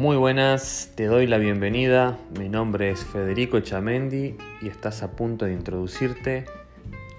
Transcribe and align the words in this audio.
Muy 0.00 0.16
buenas, 0.16 0.94
te 0.96 1.04
doy 1.04 1.26
la 1.26 1.36
bienvenida. 1.36 2.18
Mi 2.38 2.48
nombre 2.48 2.90
es 2.90 3.04
Federico 3.04 3.60
Chamendi 3.60 4.34
y 4.62 4.66
estás 4.66 5.02
a 5.02 5.14
punto 5.14 5.44
de 5.44 5.52
introducirte 5.52 6.46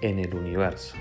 en 0.00 0.18
el 0.18 0.34
universo. 0.34 0.96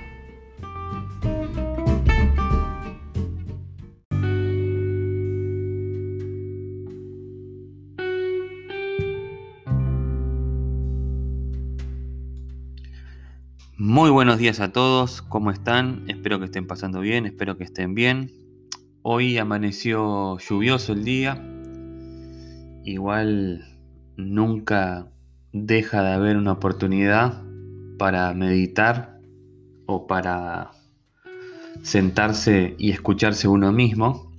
Muy 13.75 14.11
buenos 14.11 14.38
días 14.38 14.59
a 14.59 14.71
todos, 14.71 15.23
¿cómo 15.23 15.50
están? 15.50 16.04
Espero 16.07 16.38
que 16.38 16.45
estén 16.45 16.68
pasando 16.68 17.00
bien, 17.00 17.25
espero 17.25 17.57
que 17.57 17.63
estén 17.63 17.95
bien. 17.95 18.32
Hoy 19.02 19.39
amaneció 19.39 20.38
lluvioso 20.38 20.93
el 20.93 21.04
día, 21.04 21.51
igual 22.84 23.66
nunca 24.17 25.08
deja 25.53 26.02
de 26.03 26.12
haber 26.12 26.38
una 26.38 26.53
oportunidad 26.53 27.44
para 27.98 28.34
meditar 28.34 29.20
o 29.85 30.07
para 30.07 30.71
sentarse 31.84 32.76
y 32.77 32.91
escucharse 32.91 33.48
uno 33.48 33.71
mismo. 33.71 34.31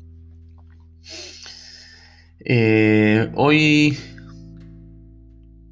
Eh, 2.45 3.31
hoy, 3.35 3.97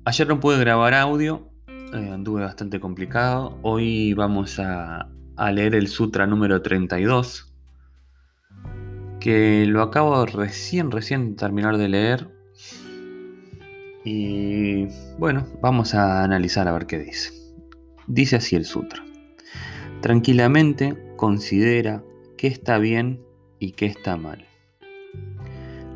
ayer 0.05 0.29
no 0.29 0.38
pude 0.38 0.60
grabar 0.60 0.95
audio, 0.95 1.48
eh, 1.68 2.10
anduve 2.12 2.43
bastante 2.43 2.79
complicado. 2.79 3.59
Hoy 3.62 4.15
vamos 4.15 4.59
a, 4.60 5.09
leer 5.52 5.74
el 5.74 5.88
Sutra 5.88 6.27
número 6.27 6.62
32, 6.62 7.52
que 9.18 9.65
lo 9.66 9.82
acabo 9.82 10.27
recién, 10.27 10.91
recién 10.91 11.34
terminar 11.34 11.79
de 11.79 11.88
leer 11.88 12.40
y 14.04 14.87
bueno, 15.18 15.46
vamos 15.60 15.95
a 15.95 16.24
analizar 16.24 16.66
a 16.68 16.73
ver 16.73 16.87
qué 16.87 16.98
dice. 16.98 17.32
Dice 18.07 18.37
así 18.37 18.57
el 18.57 18.65
sutra. 18.65 19.04
Tranquilamente 20.01 20.96
considera 21.16 22.02
qué 22.37 22.46
está 22.46 22.79
bien 22.79 23.23
y 23.59 23.73
qué 23.73 23.87
está 23.87 24.16
mal, 24.16 24.46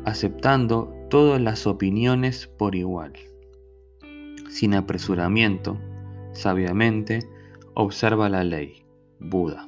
aceptando 0.05 0.93
todas 1.09 1.41
las 1.41 1.65
opiniones 1.65 2.47
por 2.47 2.75
igual. 2.75 3.13
Sin 4.49 4.75
apresuramiento, 4.75 5.79
sabiamente, 6.33 7.27
observa 7.73 8.29
la 8.29 8.43
ley. 8.43 8.85
Buda. 9.19 9.65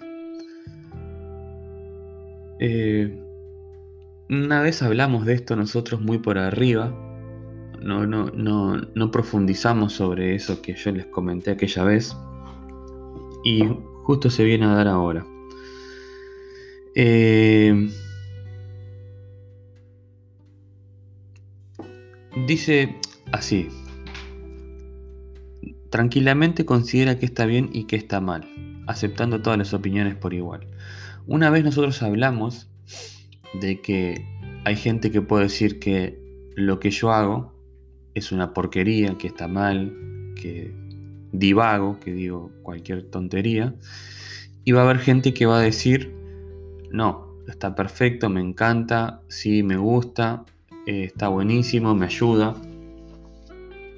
Eh, 2.60 3.20
una 4.30 4.62
vez 4.62 4.82
hablamos 4.84 5.26
de 5.26 5.34
esto 5.34 5.56
nosotros 5.56 6.02
muy 6.02 6.20
por 6.20 6.38
arriba, 6.38 6.94
no, 7.88 8.06
no, 8.06 8.82
no, 8.94 9.12
profundizamos 9.12 9.94
sobre 9.94 10.36
eso 10.36 10.62
que 10.62 10.76
yo 10.76 10.92
les 10.92 11.06
comenté 11.06 11.52
aquella 11.52 11.86
vez. 11.86 12.16
Y 13.46 13.64
justo 14.04 14.30
se 14.30 14.44
viene 14.44 14.66
a 14.66 14.76
dar 14.76 14.90
ahora. 14.90 15.26
Eh, 16.96 17.90
dice 22.46 22.98
así. 23.32 23.70
Tranquilamente 25.90 26.66
considera 26.66 27.18
que 27.18 27.26
está 27.26 27.46
bien 27.46 27.70
y 27.72 27.86
que 27.86 27.96
está 27.96 28.20
mal, 28.20 28.46
aceptando 28.88 29.42
todas 29.42 29.58
las 29.58 29.74
opiniones 29.74 30.16
por 30.16 30.34
igual. 30.34 30.68
Una 31.26 31.50
vez 31.50 31.64
nosotros 31.64 32.04
hablamos 32.04 32.70
de 33.62 33.80
que 33.80 34.26
hay 34.66 34.76
gente 34.76 35.10
que 35.10 35.22
puede 35.22 35.44
decir 35.44 35.80
que 35.80 36.20
lo 36.56 36.82
que 36.82 36.92
yo 36.92 37.14
hago 37.14 37.57
es 38.18 38.32
una 38.32 38.54
porquería, 38.54 39.18
que 39.18 39.28
está 39.28 39.48
mal, 39.48 39.96
que 40.36 40.74
divago, 41.32 42.00
que 42.00 42.12
digo 42.14 42.52
cualquier 42.64 43.04
tontería. 43.04 43.76
Y 44.64 44.72
va 44.72 44.82
a 44.82 44.84
haber 44.86 45.00
gente 45.00 45.34
que 45.34 45.46
va 45.46 45.60
a 45.60 45.62
decir, 45.62 46.14
no, 46.92 47.28
está 47.48 47.76
perfecto, 47.76 48.30
me 48.30 48.42
encanta, 48.42 49.22
sí, 49.28 49.62
me 49.62 49.78
gusta, 49.78 50.46
eh, 50.88 51.04
está 51.04 51.28
buenísimo, 51.28 51.94
me 51.94 52.08
ayuda. 52.08 52.56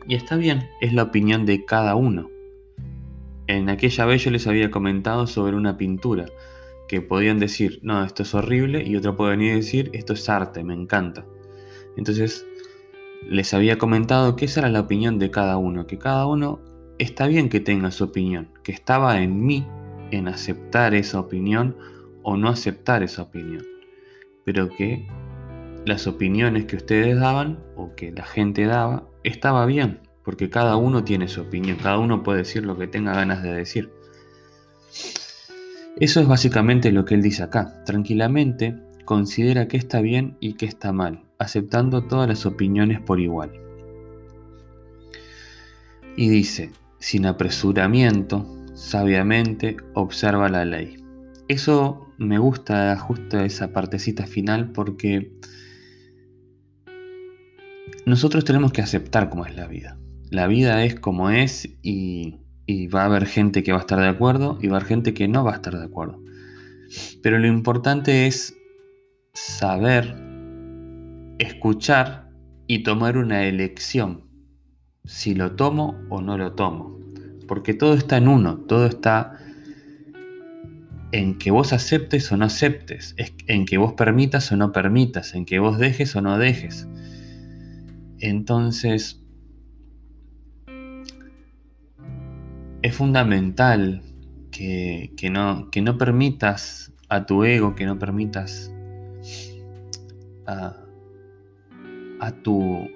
Y 0.08 0.16
está 0.16 0.36
bien, 0.36 0.68
es 0.82 0.94
la 0.94 1.04
opinión 1.04 1.46
de 1.46 1.64
cada 1.66 1.96
uno. 1.96 2.30
En 3.48 3.70
aquella 3.70 4.06
vez 4.06 4.24
yo 4.24 4.32
les 4.32 4.48
había 4.48 4.70
comentado 4.70 5.28
sobre 5.28 5.56
una 5.56 5.78
pintura, 5.78 6.26
que 6.88 7.02
podían 7.02 7.40
decir, 7.40 7.80
no, 7.84 8.04
esto 8.04 8.24
es 8.24 8.34
horrible, 8.34 8.84
y 8.86 8.96
otro 8.96 9.16
puede 9.16 9.32
venir 9.32 9.54
y 9.54 9.58
decir, 9.58 9.90
esto 9.94 10.14
es 10.14 10.28
arte, 10.28 10.64
me 10.64 10.74
encanta. 10.74 11.26
Entonces, 11.96 12.46
les 13.28 13.54
había 13.54 13.78
comentado 13.78 14.36
que 14.36 14.46
esa 14.46 14.62
era 14.62 14.70
la 14.70 14.82
opinión 14.82 15.20
de 15.20 15.32
cada 15.32 15.58
uno, 15.58 15.88
que 15.88 15.98
cada 15.98 16.26
uno 16.26 16.60
está 16.98 17.28
bien 17.28 17.50
que 17.50 17.60
tenga 17.60 17.92
su 17.92 18.06
opinión, 18.06 18.50
que 18.64 18.72
estaba 18.72 19.22
en 19.22 19.46
mí 19.46 19.68
en 20.12 20.28
aceptar 20.28 20.94
esa 20.94 21.20
opinión 21.20 21.76
o 22.24 22.38
no 22.38 22.50
aceptar 22.50 23.04
esa 23.04 23.24
opinión, 23.24 23.66
pero 24.46 24.70
que 24.70 25.08
las 25.86 26.08
opiniones 26.08 26.66
que 26.66 26.76
ustedes 26.76 27.20
daban 27.20 27.60
o 27.76 27.96
que 27.96 28.12
la 28.12 28.26
gente 28.26 28.66
daba 28.66 29.08
estaba 29.24 29.66
bien, 29.66 30.00
porque 30.24 30.50
cada 30.50 30.76
uno 30.76 31.04
tiene 31.04 31.28
su 31.28 31.42
opinión, 31.42 31.78
cada 31.78 32.00
uno 32.00 32.24
puede 32.24 32.40
decir 32.40 32.66
lo 32.66 32.78
que 32.78 32.88
tenga 32.88 33.14
ganas 33.14 33.44
de 33.44 33.54
decir. 33.54 33.92
Eso 35.98 36.22
es 36.22 36.28
básicamente 36.28 36.92
lo 36.92 37.04
que 37.04 37.16
él 37.16 37.22
dice 37.22 37.44
acá. 37.44 37.84
Tranquilamente 37.84 38.76
considera 39.10 39.68
que 39.68 39.76
está 39.76 40.02
bien 40.02 40.38
y 40.40 40.54
que 40.54 40.68
está 40.68 40.94
mal, 40.94 41.24
aceptando 41.40 42.04
todas 42.04 42.30
las 42.30 42.46
opiniones 42.46 43.02
por 43.02 43.20
igual. 43.20 43.52
Y 46.16 46.30
dice, 46.30 46.70
sin 47.00 47.26
apresuramiento, 47.26 48.46
sabiamente 48.76 49.78
observa 49.96 50.48
la 50.48 50.64
ley. 50.64 51.04
Eso 51.48 52.14
me 52.20 52.38
gusta 52.38 52.96
justo 53.00 53.40
esa 53.40 53.74
partecita 53.74 54.28
final 54.28 54.74
porque 54.74 55.34
nosotros 58.06 58.46
tenemos 58.46 58.72
que 58.72 58.84
aceptar 58.84 59.32
cómo 59.32 59.48
es 59.48 59.56
la 59.56 59.66
vida. 59.66 59.98
La 60.30 60.46
vida 60.46 60.86
es 60.86 61.00
como 61.00 61.32
es 61.32 61.68
y, 61.82 62.42
y, 62.68 62.86
va 62.86 63.02
a 63.02 63.06
haber 63.06 63.26
gente 63.26 63.64
que 63.64 63.72
va 63.72 63.80
a 63.80 63.82
estar 63.82 64.00
de 64.00 64.08
acuerdo 64.08 64.60
y 64.62 64.68
va 64.68 64.76
a 64.76 64.80
haber 64.82 64.88
gente 64.88 65.16
que 65.16 65.28
no 65.28 65.44
va 65.44 65.54
a 65.54 65.56
estar 65.56 65.76
de 65.76 65.86
acuerdo. 65.86 66.22
Pero 67.24 67.40
lo 67.40 67.48
importante 67.48 68.28
es 68.28 68.59
saber 69.40 70.16
escuchar 71.40 72.30
y 72.68 72.84
tomar 72.84 73.18
una 73.18 73.46
elección, 73.46 74.26
si 75.06 75.34
lo 75.34 75.56
tomo 75.56 75.96
o 76.10 76.22
no 76.22 76.38
lo 76.38 76.54
tomo. 76.54 77.00
Porque 77.48 77.74
todo 77.74 77.94
está 77.94 78.18
en 78.18 78.28
uno, 78.28 78.58
todo 78.58 78.86
está 78.86 79.38
en 81.12 81.38
que 81.38 81.52
vos 81.52 81.74
aceptes 81.74 82.32
o 82.32 82.38
no 82.38 82.46
aceptes, 82.46 83.16
en 83.48 83.66
que 83.66 83.78
vos 83.78 83.94
permitas 83.94 84.52
o 84.52 84.58
no 84.58 84.72
permitas, 84.72 85.34
en 85.34 85.46
que 85.46 85.60
vos 85.60 85.80
dejes 85.80 86.16
o 86.16 86.22
no 86.22 86.38
dejes. 86.38 86.88
Entonces, 88.20 89.24
es 92.82 92.96
fundamental 92.96 94.04
que, 94.52 95.12
no, 95.32 95.72
que 95.72 95.82
no 95.82 95.98
permitas 95.98 96.94
a 97.08 97.26
tu 97.26 97.46
ego, 97.46 97.74
que 97.74 97.86
no 97.86 97.98
permitas 97.98 98.72
a, 100.50 100.76
a 102.20 102.32
tu. 102.32 102.90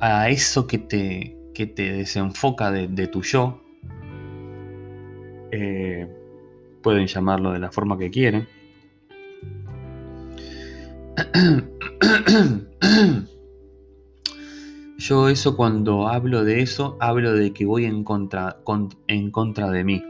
a 0.00 0.28
eso 0.28 0.66
que 0.66 0.78
te, 0.78 1.36
que 1.54 1.66
te 1.66 1.92
desenfoca 1.92 2.70
de, 2.70 3.06
tu 3.06 3.22
yo. 3.22 3.60
Eh, 5.50 6.06
pueden 6.82 7.06
llamarlo 7.06 7.52
de 7.52 7.58
la 7.58 7.70
forma 7.70 7.96
que 7.98 8.10
quieren. 8.10 8.48
Yo 14.98 15.28
eso 15.28 15.56
cuando 15.56 16.08
hablo 16.08 16.44
de 16.44 16.60
eso, 16.60 16.96
hablo 17.00 17.32
de 17.32 17.52
que 17.52 17.64
voy 17.64 17.84
en 17.84 18.04
contra, 18.04 18.60
en 19.06 19.30
contra 19.30 19.70
de 19.70 19.84
mí. 19.84 20.02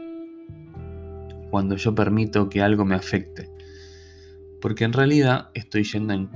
Cuando 1.51 1.75
yo 1.75 1.95
permito 1.95 2.49
que 2.49 2.61
algo 2.61 2.85
me 2.85 2.95
afecte. 2.95 3.58
Porque 4.61 4.83
en 4.83 4.93
realidad 4.93 5.49
estoy 5.53 5.83
yendo 5.83 6.13
en 6.13 6.29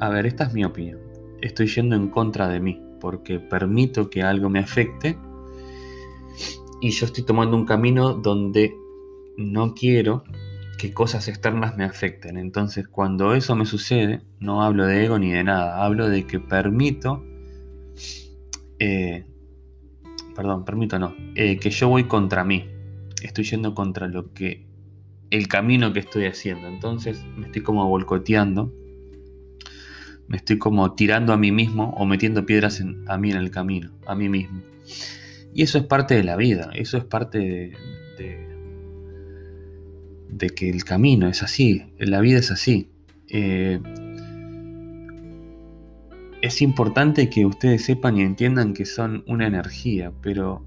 a 0.00 0.08
ver, 0.08 0.26
esta 0.26 0.44
es 0.44 0.54
mi 0.54 0.64
opinión. 0.64 1.00
Estoy 1.40 1.66
yendo 1.66 1.96
en 1.96 2.08
contra 2.08 2.48
de 2.48 2.60
mí 2.60 2.80
porque 3.00 3.40
permito 3.40 4.10
que 4.10 4.22
algo 4.22 4.48
me 4.48 4.58
afecte 4.58 5.16
y 6.80 6.90
yo 6.90 7.06
estoy 7.06 7.24
tomando 7.24 7.56
un 7.56 7.64
camino 7.64 8.14
donde 8.14 8.74
no 9.36 9.74
quiero 9.74 10.24
que 10.78 10.92
cosas 10.92 11.26
externas 11.26 11.76
me 11.76 11.84
afecten. 11.84 12.36
Entonces, 12.36 12.86
cuando 12.86 13.34
eso 13.34 13.56
me 13.56 13.66
sucede, 13.66 14.22
no 14.38 14.62
hablo 14.62 14.86
de 14.86 15.04
ego 15.04 15.18
ni 15.18 15.32
de 15.32 15.42
nada, 15.42 15.84
hablo 15.84 16.08
de 16.08 16.26
que 16.26 16.38
permito, 16.38 17.24
eh, 18.78 19.24
perdón, 20.36 20.64
permito 20.64 21.00
no, 21.00 21.14
eh, 21.34 21.58
que 21.58 21.70
yo 21.70 21.88
voy 21.88 22.04
contra 22.04 22.44
mí. 22.44 22.68
Estoy 23.22 23.44
yendo 23.44 23.74
contra 23.74 24.06
lo 24.06 24.32
que, 24.32 24.67
el 25.30 25.48
camino 25.48 25.92
que 25.92 26.00
estoy 26.00 26.26
haciendo. 26.26 26.68
Entonces, 26.68 27.24
me 27.36 27.46
estoy 27.46 27.62
como 27.62 27.86
volcoteando 27.88 28.72
Me 30.26 30.36
estoy 30.36 30.58
como 30.58 30.94
tirando 30.94 31.32
a 31.32 31.36
mí 31.36 31.52
mismo 31.52 31.94
o 31.96 32.04
metiendo 32.04 32.44
piedras 32.44 32.82
a 33.06 33.18
mí 33.18 33.30
en 33.30 33.36
el 33.36 33.50
camino, 33.50 33.90
a 34.06 34.14
mí 34.14 34.28
mismo. 34.28 34.62
Y 35.54 35.62
eso 35.62 35.78
es 35.78 35.84
parte 35.84 36.14
de 36.14 36.22
la 36.22 36.36
vida, 36.36 36.70
eso 36.74 36.98
es 36.98 37.04
parte 37.04 37.38
de, 37.38 38.46
de, 40.28 40.50
que 40.50 40.68
el 40.68 40.84
camino 40.84 41.28
es 41.28 41.42
así, 41.42 41.84
la 41.98 42.20
vida 42.20 42.38
es 42.38 42.50
así. 42.50 42.90
Eh, 43.28 43.80
es 46.42 46.62
importante 46.62 47.28
que 47.28 47.44
ustedes 47.46 47.84
sepan 47.84 48.18
y 48.18 48.22
entiendan 48.22 48.74
que 48.74 48.84
son 48.84 49.24
una 49.26 49.46
energía, 49.46 50.12
pero 50.22 50.62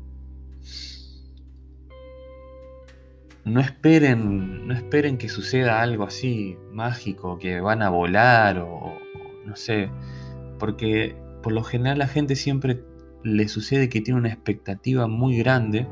no 3.45 3.59
esperen, 3.59 4.67
no 4.67 4.73
esperen 4.73 5.17
que 5.17 5.29
suceda 5.29 5.81
algo 5.81 6.03
así 6.03 6.57
mágico, 6.71 7.39
que 7.39 7.59
van 7.59 7.81
a 7.81 7.89
volar 7.89 8.59
o, 8.59 8.97
no 9.45 9.55
sé, 9.55 9.89
porque 10.59 11.15
por 11.41 11.53
lo 11.53 11.63
general 11.63 11.99
la 11.99 12.07
gente 12.07 12.35
siempre 12.35 12.83
le 13.23 13.47
sucede 13.47 13.89
que 13.89 14.01
tiene 14.01 14.19
una 14.19 14.29
expectativa 14.29 15.07
muy 15.07 15.37
grande 15.37 15.87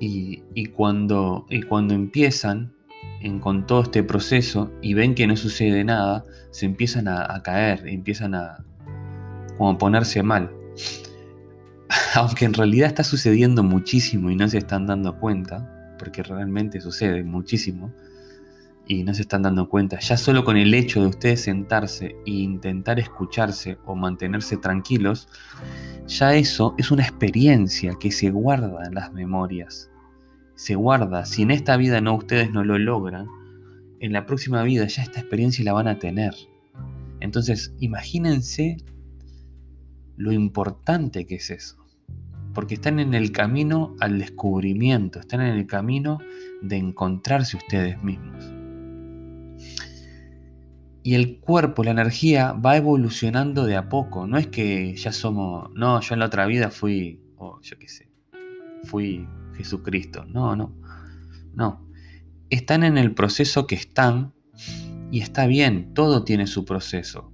y, 0.00 0.66
cuando, 0.66 1.46
y 1.50 1.62
cuando 1.62 1.94
empiezan 1.94 2.72
con 3.40 3.66
todo 3.66 3.82
este 3.82 4.02
proceso 4.02 4.70
y 4.80 4.94
ven 4.94 5.14
que 5.14 5.26
no 5.26 5.36
sucede 5.36 5.84
nada, 5.84 6.24
se 6.50 6.66
empiezan 6.66 7.08
a, 7.08 7.42
caer, 7.42 7.86
empiezan 7.86 8.34
a 8.34 8.64
a 9.66 9.78
ponerse 9.78 10.22
mal. 10.22 10.50
Aunque 12.18 12.46
en 12.46 12.54
realidad 12.54 12.88
está 12.88 13.04
sucediendo 13.04 13.62
muchísimo 13.62 14.30
y 14.30 14.34
no 14.34 14.48
se 14.48 14.58
están 14.58 14.86
dando 14.86 15.18
cuenta, 15.20 15.94
porque 15.98 16.24
realmente 16.24 16.80
sucede 16.80 17.22
muchísimo 17.22 17.94
y 18.88 19.04
no 19.04 19.14
se 19.14 19.22
están 19.22 19.42
dando 19.42 19.68
cuenta, 19.68 20.00
ya 20.00 20.16
solo 20.16 20.44
con 20.44 20.56
el 20.56 20.74
hecho 20.74 21.00
de 21.00 21.06
ustedes 21.06 21.42
sentarse 21.42 22.16
e 22.26 22.30
intentar 22.30 22.98
escucharse 22.98 23.78
o 23.84 23.94
mantenerse 23.94 24.56
tranquilos, 24.56 25.28
ya 26.08 26.34
eso 26.34 26.74
es 26.76 26.90
una 26.90 27.04
experiencia 27.04 27.94
que 28.00 28.10
se 28.10 28.30
guarda 28.30 28.84
en 28.84 28.94
las 28.94 29.12
memorias. 29.12 29.90
Se 30.56 30.74
guarda, 30.74 31.24
si 31.24 31.42
en 31.42 31.52
esta 31.52 31.76
vida 31.76 32.00
no 32.00 32.16
ustedes 32.16 32.50
no 32.50 32.64
lo 32.64 32.78
logran, 32.78 33.28
en 34.00 34.12
la 34.12 34.26
próxima 34.26 34.64
vida 34.64 34.86
ya 34.86 35.02
esta 35.02 35.20
experiencia 35.20 35.64
la 35.64 35.72
van 35.72 35.86
a 35.86 36.00
tener. 36.00 36.34
Entonces, 37.20 37.74
imagínense 37.78 38.78
lo 40.16 40.32
importante 40.32 41.24
que 41.24 41.36
es 41.36 41.50
eso 41.50 41.77
porque 42.58 42.74
están 42.74 42.98
en 42.98 43.14
el 43.14 43.30
camino 43.30 43.94
al 44.00 44.18
descubrimiento, 44.18 45.20
están 45.20 45.42
en 45.42 45.54
el 45.54 45.68
camino 45.68 46.18
de 46.60 46.76
encontrarse 46.76 47.56
ustedes 47.56 48.02
mismos. 48.02 48.52
Y 51.04 51.14
el 51.14 51.38
cuerpo, 51.38 51.84
la 51.84 51.92
energía 51.92 52.54
va 52.54 52.76
evolucionando 52.76 53.64
de 53.64 53.76
a 53.76 53.88
poco, 53.88 54.26
no 54.26 54.38
es 54.38 54.48
que 54.48 54.92
ya 54.96 55.12
somos, 55.12 55.70
no, 55.76 56.00
yo 56.00 56.14
en 56.14 56.18
la 56.18 56.26
otra 56.26 56.46
vida 56.46 56.72
fui, 56.72 57.22
o 57.36 57.60
yo 57.62 57.78
qué 57.78 57.86
sé, 57.86 58.10
fui 58.82 59.28
Jesucristo, 59.54 60.24
no, 60.24 60.56
no, 60.56 60.74
no. 61.54 61.88
Están 62.50 62.82
en 62.82 62.98
el 62.98 63.14
proceso 63.14 63.68
que 63.68 63.76
están 63.76 64.34
y 65.12 65.20
está 65.20 65.46
bien, 65.46 65.94
todo 65.94 66.24
tiene 66.24 66.48
su 66.48 66.64
proceso. 66.64 67.32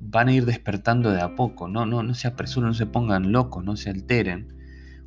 Van 0.00 0.28
a 0.28 0.32
ir 0.32 0.46
despertando 0.46 1.10
de 1.10 1.20
a 1.20 1.34
poco, 1.34 1.68
no, 1.68 1.84
no, 1.84 2.02
no 2.02 2.14
se 2.14 2.26
apresuren, 2.26 2.68
no 2.68 2.74
se 2.74 2.86
pongan 2.86 3.32
locos, 3.32 3.62
no 3.62 3.76
se 3.76 3.90
alteren 3.90 4.61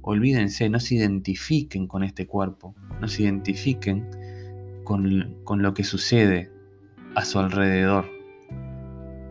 olvídense, 0.06 0.70
no 0.70 0.80
se 0.80 0.96
identifiquen 0.96 1.88
con 1.88 2.04
este 2.04 2.28
cuerpo, 2.28 2.76
no 3.02 3.08
se 3.08 3.24
identifiquen 3.24 4.08
con, 4.84 5.36
con 5.44 5.62
lo 5.64 5.74
que 5.74 5.84
sucede 5.84 6.52
a 7.16 7.26
su 7.26 7.40
alrededor. 7.40 8.06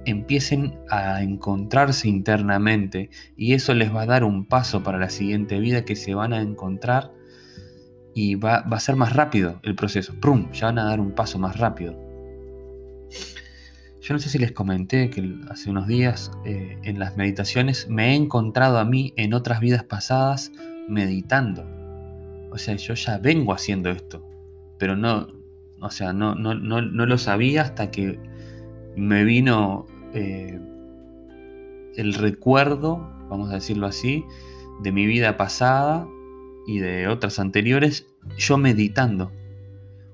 Empiecen 0.05 0.79
a 0.91 1.23
encontrarse 1.23 2.09
internamente 2.09 3.09
y 3.37 3.55
eso 3.55 3.73
les 3.73 3.95
va 3.95 4.03
a 4.03 4.07
dar 4.07 4.25
un 4.25 4.47
paso 4.47 4.83
para 4.83 4.99
la 4.99 5.11
siguiente 5.11 5.61
vida 5.61 5.85
que 5.85 5.97
se 5.97 6.15
van 6.15 6.33
a 6.33 6.43
encontrar 6.43 7.13
y 8.13 8.35
va, 8.35 8.57
a 8.57 8.81
ser 8.81 8.97
más 8.97 9.15
rápido 9.15 9.61
el 9.63 9.77
proceso. 9.77 10.15
¡Prum! 10.21 10.51
Ya 10.53 10.67
van 10.67 10.79
a 10.81 10.85
dar 10.85 11.01
un 11.01 11.13
paso 11.13 11.39
más 11.39 11.57
rápido. 11.57 11.97
Yo 14.05 14.13
no 14.13 14.21
sé 14.21 14.29
si 14.29 14.39
les 14.39 14.53
comenté 14.53 15.09
que 15.09 15.35
hace 15.49 15.71
unos 15.71 15.87
días 15.87 16.31
eh, 16.45 16.77
en 16.83 16.99
las 16.99 17.17
meditaciones 17.17 17.89
me 17.89 18.11
he 18.11 18.15
encontrado 18.15 18.77
a 18.77 18.85
mí 18.85 19.15
en 19.17 19.33
otras 19.33 19.61
vidas 19.61 19.83
pasadas 19.83 20.53
meditando. 20.87 21.65
O 22.51 22.59
sea, 22.59 22.77
yo 22.77 22.93
ya 22.93 23.17
vengo 23.17 23.55
haciendo 23.55 23.89
esto, 23.89 24.23
pero 24.79 24.95
no, 24.95 25.29
o 25.81 25.91
sea, 25.91 26.13
no, 26.13 26.35
no, 26.35 26.55
no, 26.55 26.83
lo 26.83 27.17
sabía 27.17 27.63
hasta 27.63 27.91
que 27.91 28.19
me 28.95 29.25
vino 29.25 29.87
eh, 30.13 30.61
el 31.97 32.13
recuerdo, 32.13 33.11
vamos 33.31 33.51
a 33.53 33.55
decirlo 33.55 33.87
así, 33.87 34.23
de 34.83 34.93
mi 34.93 35.07
vida 35.07 35.39
pasada 35.39 36.07
y 36.67 36.79
de 36.79 37.09
otras 37.09 37.39
anteriores, 37.39 38.07
yo 38.37 38.59
meditando. 38.59 39.33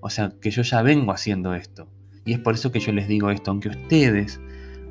O 0.01 0.11
sea, 0.11 0.33
que 0.41 0.53
yo 0.53 0.63
ya 0.63 0.81
vengo 0.81 1.11
haciendo 1.11 1.57
esto. 1.57 1.89
Y 2.25 2.33
es 2.33 2.39
por 2.39 2.55
eso 2.55 2.71
que 2.71 2.81
yo 2.81 2.93
les 2.93 3.09
digo 3.09 3.31
esto, 3.31 3.51
aunque 3.51 3.69
ustedes 3.69 4.41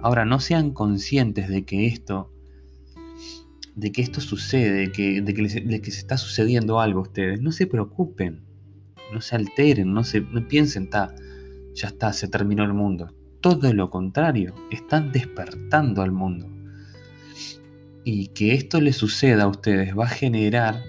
ahora 0.02 0.26
no 0.26 0.40
sean 0.40 0.72
conscientes 0.72 1.50
de 1.50 1.64
que 1.64 1.88
esto, 1.88 2.32
de 3.76 3.92
que 3.92 4.02
esto 4.02 4.22
sucede, 4.22 4.72
de 4.72 4.92
que, 4.92 5.22
de 5.22 5.82
que, 5.82 5.92
se 5.92 6.00
está 6.00 6.18
sucediendo 6.18 6.80
algo 6.80 7.00
a 7.00 7.04
ustedes, 7.04 7.42
no 7.42 7.52
se 7.52 7.68
preocupen, 7.68 8.42
no 9.14 9.22
se 9.22 9.36
alteren, 9.36 9.94
no, 9.94 10.04
se, 10.04 10.22
piensen, 10.22 10.90
ya 10.92 11.88
está, 11.88 12.14
se 12.14 12.28
terminó 12.28 12.64
el 12.64 12.74
mundo. 12.74 13.14
Todo 13.42 13.74
lo 13.74 13.90
contrario, 13.90 14.54
están 14.70 15.12
despertando 15.12 16.02
al 16.02 16.12
mundo. 16.12 16.50
Y 18.04 18.28
que 18.28 18.54
esto 18.54 18.82
les 18.82 18.98
suceda 18.98 19.44
a 19.44 19.48
ustedes 19.48 19.98
va 19.98 20.06
a 20.06 20.10
generar 20.10 20.84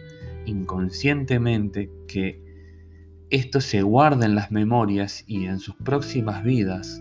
inconscientemente 0.47 1.91
que 2.09 2.50
esto 3.31 3.61
se 3.61 3.83
guarda 3.83 4.27
en 4.27 4.35
las 4.35 4.51
memorias 4.51 5.25
y 5.27 5.47
en 5.47 5.61
sus 5.61 5.77
próximas 5.77 6.43
vidas 6.43 7.01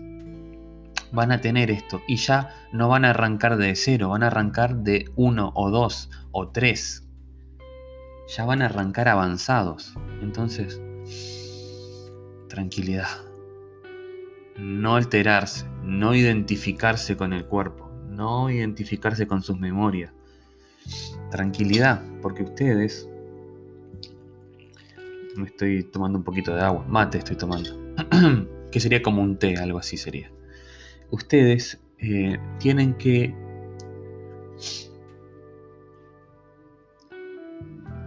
van 1.12 1.32
a 1.32 1.40
tener 1.40 1.72
esto 1.72 2.00
y 2.06 2.16
ya 2.16 2.54
no 2.72 2.88
van 2.88 3.04
a 3.04 3.10
arrancar 3.10 3.56
de 3.56 3.74
cero, 3.74 4.10
van 4.10 4.22
a 4.22 4.28
arrancar 4.28 4.76
de 4.76 5.10
uno 5.16 5.50
o 5.54 5.70
dos 5.70 6.08
o 6.30 6.48
tres. 6.48 7.06
Ya 8.36 8.44
van 8.44 8.62
a 8.62 8.66
arrancar 8.66 9.08
avanzados. 9.08 9.92
Entonces, 10.22 10.80
tranquilidad. 12.48 13.08
No 14.56 14.94
alterarse, 14.94 15.66
no 15.82 16.14
identificarse 16.14 17.16
con 17.16 17.32
el 17.32 17.46
cuerpo, 17.46 17.90
no 18.08 18.50
identificarse 18.50 19.26
con 19.26 19.42
sus 19.42 19.58
memorias. 19.58 20.12
Tranquilidad, 21.30 22.02
porque 22.22 22.44
ustedes 22.44 23.08
me 25.36 25.46
estoy 25.46 25.84
tomando 25.84 26.18
un 26.18 26.24
poquito 26.24 26.54
de 26.54 26.62
agua. 26.62 26.84
Mate 26.88 27.18
estoy 27.18 27.36
tomando. 27.36 27.70
que 28.70 28.80
sería 28.80 29.02
como 29.02 29.22
un 29.22 29.36
té, 29.36 29.56
algo 29.56 29.78
así 29.78 29.96
sería. 29.96 30.30
Ustedes 31.10 31.80
eh, 31.98 32.38
tienen 32.58 32.94
que... 32.94 33.34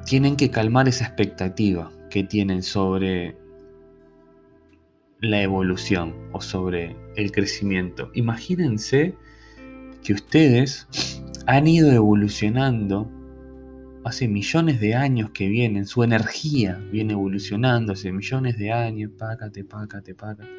Tienen 0.05 0.35
que 0.35 0.51
calmar 0.51 0.87
esa 0.87 1.05
expectativa 1.05 1.91
que 2.09 2.23
tienen 2.23 2.61
sobre 2.61 3.35
la 5.21 5.41
evolución 5.41 6.13
o 6.33 6.41
sobre 6.41 6.95
el 7.15 7.31
crecimiento. 7.31 8.11
Imagínense 8.13 9.15
que 10.03 10.13
ustedes 10.13 10.87
han 11.47 11.67
ido 11.67 11.91
evolucionando 11.91 13.09
hace 14.03 14.27
millones 14.27 14.79
de 14.79 14.95
años 14.95 15.31
que 15.31 15.47
vienen, 15.47 15.85
su 15.85 16.03
energía 16.03 16.81
viene 16.91 17.13
evolucionando 17.13 17.93
hace 17.93 18.11
millones 18.11 18.57
de 18.57 18.71
años, 18.71 19.11
pácate, 19.17 19.63
pácate, 19.63 20.13
pácate. 20.13 20.49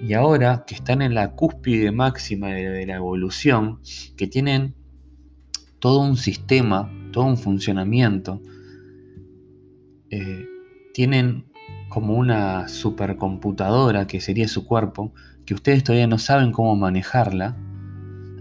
Y 0.00 0.12
ahora 0.12 0.64
que 0.66 0.74
están 0.74 1.02
en 1.02 1.14
la 1.14 1.32
cúspide 1.32 1.90
máxima 1.90 2.48
de, 2.48 2.86
la 2.86 2.96
evolución, 2.96 3.80
que 4.16 4.26
tienen 4.26 4.74
todo 5.80 6.00
un 6.00 6.16
sistema, 6.16 6.92
todo 7.12 7.24
un 7.24 7.36
funcionamiento, 7.36 8.40
eh, 10.10 10.46
tienen 10.94 11.46
como 11.88 12.14
una 12.14 12.68
supercomputadora 12.68 14.06
que 14.06 14.20
sería 14.20 14.46
su 14.46 14.66
cuerpo, 14.66 15.12
que 15.44 15.54
ustedes 15.54 15.82
todavía 15.82 16.06
no 16.06 16.18
saben 16.18 16.52
cómo 16.52 16.76
manejarla, 16.76 17.56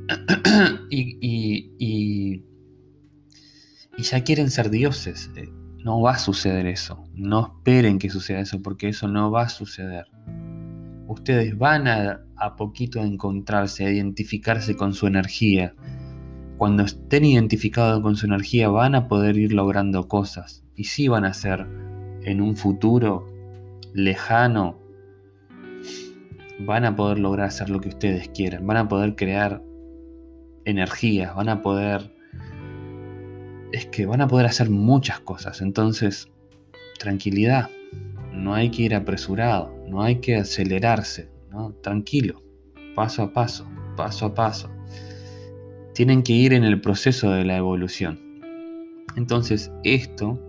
y 0.90 1.72
y 1.80 2.47
ya 3.98 4.24
quieren 4.24 4.50
ser 4.50 4.70
dioses. 4.70 5.32
Eh, 5.36 5.50
no 5.84 6.02
va 6.02 6.12
a 6.12 6.20
suceder 6.20 6.66
eso. 6.66 7.04
No 7.14 7.42
esperen 7.42 8.00
que 8.00 8.10
suceda 8.10 8.40
eso 8.40 8.62
porque 8.62 8.90
eso 8.90 9.08
no 9.08 9.32
va 9.32 9.44
a 9.44 9.50
suceder. 9.50 10.06
Ustedes 11.08 11.58
van 11.58 11.88
a, 11.88 12.22
a 12.36 12.56
poquito 12.56 13.00
a 13.00 13.06
encontrarse, 13.06 13.86
a 13.86 13.92
identificarse 13.92 14.76
con 14.76 14.94
su 14.94 15.08
energía. 15.08 15.74
Cuando 16.58 16.84
estén 16.84 17.24
identificados 17.24 18.02
con 18.02 18.16
su 18.16 18.26
energía 18.26 18.70
van 18.70 18.96
a 18.96 19.08
poder 19.08 19.38
ir 19.38 19.54
logrando 19.54 20.08
cosas. 20.08 20.64
Y 20.76 20.86
sí 20.86 21.08
van 21.08 21.26
a 21.26 21.34
ser 21.34 21.66
en 22.24 22.42
un 22.42 22.56
futuro 22.56 23.28
lejano 23.94 24.88
van 26.60 26.86
a 26.86 26.96
poder 26.96 27.20
lograr 27.20 27.48
hacer 27.48 27.70
lo 27.70 27.80
que 27.80 27.90
ustedes 27.90 28.30
quieran, 28.30 28.66
van 28.66 28.78
a 28.78 28.88
poder 28.88 29.16
crear 29.16 29.62
energías, 30.66 31.36
van 31.36 31.50
a 31.50 31.62
poder... 31.62 32.17
Es 33.72 33.86
que 33.88 34.06
van 34.06 34.22
a 34.22 34.28
poder 34.28 34.46
hacer 34.46 34.70
muchas 34.70 35.20
cosas, 35.20 35.62
entonces, 35.62 36.30
tranquilidad, 37.00 37.70
no 38.34 38.54
hay 38.54 38.70
que 38.72 38.84
ir 38.84 38.96
apresurado, 38.96 39.74
no 39.88 40.02
hay 40.02 40.18
que 40.18 40.36
acelerarse, 40.36 41.30
¿no? 41.50 41.74
tranquilo, 41.82 42.44
paso 42.96 43.24
a 43.24 43.34
paso, 43.34 43.68
paso 43.96 44.28
a 44.28 44.34
paso. 44.34 44.70
Tienen 45.94 46.24
que 46.24 46.34
ir 46.34 46.54
en 46.54 46.64
el 46.64 46.80
proceso 46.80 47.32
de 47.32 47.44
la 47.44 47.58
evolución. 47.58 48.20
Entonces, 49.16 49.72
esto 49.84 50.40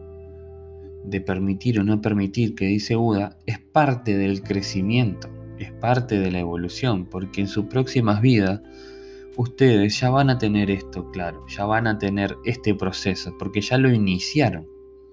de 1.04 1.20
permitir 1.20 1.80
o 1.80 1.84
no 1.84 2.00
permitir 2.00 2.54
que 2.54 2.66
dice 2.66 2.94
Buda 2.94 3.38
es 3.46 3.58
parte 3.58 4.16
del 4.16 4.42
crecimiento, 4.42 5.28
es 5.58 5.72
parte 5.72 6.18
de 6.18 6.30
la 6.30 6.40
evolución, 6.40 7.06
porque 7.06 7.40
en 7.40 7.48
sus 7.48 7.64
próximas 7.66 8.20
vidas 8.20 8.60
ustedes 9.38 10.00
ya 10.00 10.10
van 10.10 10.30
a 10.30 10.38
tener 10.38 10.68
esto 10.68 11.10
claro, 11.12 11.46
ya 11.46 11.64
van 11.64 11.86
a 11.86 11.96
tener 11.96 12.36
este 12.44 12.74
proceso, 12.74 13.36
porque 13.38 13.60
ya 13.60 13.78
lo 13.78 13.90
iniciaron. 13.90 14.66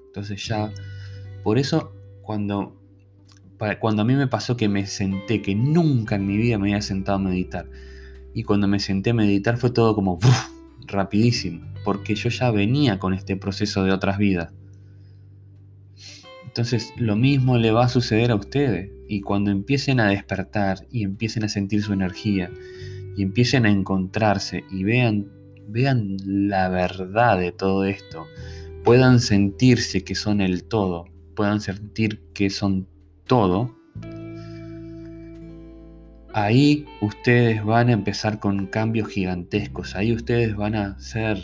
Entonces 0.07 0.47
ya, 0.47 0.73
por 1.43 1.59
eso 1.59 1.93
cuando, 2.23 2.75
cuando 3.79 4.01
a 4.01 4.05
mí 4.05 4.15
me 4.15 4.25
pasó 4.25 4.57
que 4.57 4.67
me 4.67 4.87
senté, 4.87 5.43
que 5.43 5.53
nunca 5.53 6.15
en 6.15 6.25
mi 6.25 6.37
vida 6.37 6.57
me 6.57 6.69
había 6.69 6.81
sentado 6.81 7.19
a 7.19 7.21
meditar, 7.21 7.69
y 8.33 8.43
cuando 8.43 8.67
me 8.67 8.79
senté 8.79 9.11
a 9.11 9.13
meditar 9.13 9.57
fue 9.57 9.69
todo 9.69 9.93
como 9.93 10.17
rapidísimo, 10.87 11.63
porque 11.83 12.15
yo 12.15 12.29
ya 12.29 12.49
venía 12.49 12.97
con 12.97 13.13
este 13.13 13.37
proceso 13.37 13.83
de 13.83 13.91
otras 13.91 14.17
vidas. 14.17 14.51
Entonces 16.45 16.93
lo 16.97 17.15
mismo 17.15 17.59
le 17.59 17.69
va 17.69 17.85
a 17.85 17.89
suceder 17.89 18.31
a 18.31 18.35
ustedes. 18.35 18.89
Y 19.07 19.21
cuando 19.21 19.51
empiecen 19.51 19.99
a 19.99 20.07
despertar 20.07 20.87
y 20.89 21.03
empiecen 21.03 21.43
a 21.43 21.49
sentir 21.49 21.83
su 21.83 21.93
energía 21.93 22.49
y 23.15 23.23
empiecen 23.23 23.65
a 23.65 23.71
encontrarse 23.71 24.63
y 24.71 24.83
vean, 24.83 25.31
vean 25.67 26.17
la 26.25 26.69
verdad 26.69 27.39
de 27.39 27.51
todo 27.51 27.85
esto, 27.85 28.25
puedan 28.83 29.19
sentirse 29.19 30.03
que 30.03 30.15
son 30.15 30.41
el 30.41 30.63
todo, 30.65 31.05
puedan 31.35 31.61
sentir 31.61 32.21
que 32.33 32.49
son 32.49 32.87
todo, 33.25 33.75
ahí 36.33 36.85
ustedes 37.01 37.63
van 37.63 37.89
a 37.89 37.93
empezar 37.93 38.39
con 38.39 38.67
cambios 38.67 39.07
gigantescos, 39.07 39.95
ahí 39.95 40.13
ustedes 40.13 40.55
van 40.55 40.75
a 40.75 40.99
ser, 40.99 41.37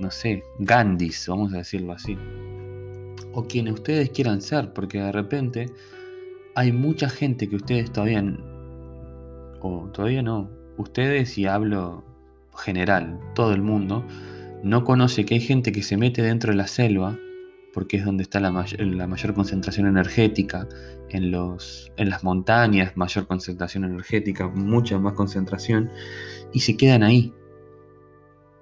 no 0.00 0.10
sé, 0.10 0.42
Gandhis, 0.58 1.26
vamos 1.28 1.52
a 1.52 1.58
decirlo 1.58 1.92
así 1.92 2.16
o 3.32 3.44
quienes 3.46 3.74
ustedes 3.74 4.10
quieran 4.10 4.40
ser, 4.40 4.72
porque 4.72 4.98
de 5.00 5.12
repente 5.12 5.70
hay 6.54 6.72
mucha 6.72 7.08
gente 7.08 7.48
que 7.48 7.56
ustedes 7.56 7.92
todavía, 7.92 8.22
o 9.60 9.88
todavía 9.92 10.22
no, 10.22 10.50
ustedes 10.76 11.36
y 11.38 11.46
hablo 11.46 12.04
general, 12.56 13.18
todo 13.34 13.52
el 13.52 13.62
mundo, 13.62 14.04
no 14.62 14.84
conoce 14.84 15.24
que 15.24 15.34
hay 15.34 15.40
gente 15.40 15.72
que 15.72 15.82
se 15.82 15.96
mete 15.96 16.22
dentro 16.22 16.50
de 16.50 16.56
la 16.56 16.66
selva, 16.66 17.16
porque 17.72 17.98
es 17.98 18.04
donde 18.04 18.24
está 18.24 18.40
la, 18.40 18.50
mayor 18.50 19.34
concentración 19.34 19.86
energética, 19.86 20.68
en, 21.10 21.30
los, 21.30 21.92
en 21.96 22.10
las 22.10 22.24
montañas, 22.24 22.96
mayor 22.96 23.26
concentración 23.26 23.84
energética, 23.84 24.48
mucha 24.48 24.98
más 24.98 25.14
concentración, 25.14 25.90
y 26.52 26.60
se 26.60 26.76
quedan 26.76 27.02
ahí. 27.02 27.32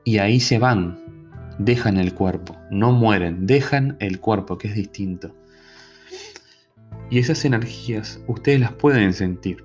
Y 0.04 0.18
ahí 0.18 0.38
se 0.38 0.58
van, 0.58 1.54
dejan 1.58 1.96
el 1.96 2.14
cuerpo, 2.14 2.56
no 2.70 2.92
mueren, 2.92 3.46
dejan 3.46 3.96
el 4.00 4.20
cuerpo, 4.20 4.58
que 4.58 4.68
es 4.68 4.74
distinto. 4.74 5.34
Y 7.10 7.18
esas 7.18 7.44
energías 7.44 8.20
ustedes 8.26 8.60
las 8.60 8.72
pueden 8.72 9.12
sentir. 9.12 9.64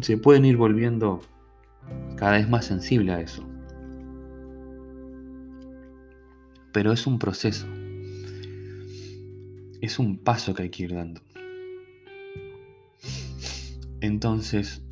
Se 0.00 0.16
pueden 0.18 0.44
ir 0.44 0.56
volviendo 0.56 1.20
cada 2.16 2.32
vez 2.32 2.48
más 2.48 2.64
sensible 2.66 3.12
a 3.12 3.20
eso. 3.20 3.46
Pero 6.72 6.92
es 6.92 7.06
un 7.06 7.18
proceso. 7.18 7.66
Es 9.80 9.98
un 9.98 10.18
paso 10.18 10.54
que 10.54 10.64
hay 10.64 10.70
que 10.70 10.84
ir 10.84 10.94
dando. 10.94 11.20
Entonces, 14.00 14.82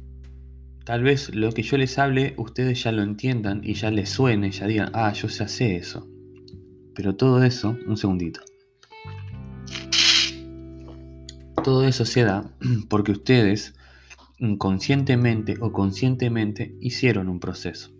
Tal 0.84 1.02
vez 1.02 1.34
lo 1.34 1.50
que 1.52 1.62
yo 1.62 1.78
les 1.78 1.98
hable, 1.98 2.34
ustedes 2.36 2.82
ya 2.82 2.92
lo 2.92 3.02
entiendan 3.02 3.62
y 3.64 3.72
ya 3.72 3.90
les 3.90 4.10
suene, 4.10 4.50
ya 4.50 4.66
digan, 4.66 4.90
ah, 4.92 5.10
yo 5.14 5.28
ya 5.28 5.48
sé 5.48 5.76
eso. 5.76 6.06
Pero 6.94 7.16
todo 7.16 7.42
eso, 7.42 7.78
un 7.86 7.96
segundito. 7.96 8.40
Todo 11.64 11.84
eso 11.88 12.04
se 12.04 12.24
da 12.24 12.50
porque 12.90 13.12
ustedes 13.12 13.74
inconscientemente 14.38 15.56
o 15.60 15.72
conscientemente 15.72 16.76
hicieron 16.80 17.28
un 17.28 17.40
proceso. 17.40 17.90